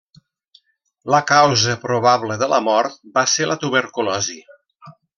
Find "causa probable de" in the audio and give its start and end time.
1.33-2.49